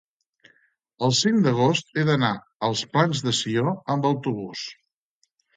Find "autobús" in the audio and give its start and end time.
4.13-4.69